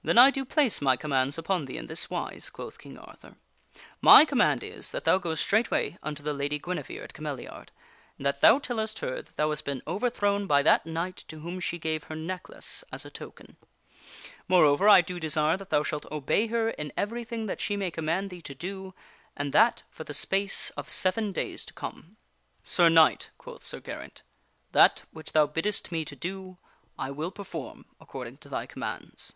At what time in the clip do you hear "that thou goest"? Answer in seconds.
4.92-5.42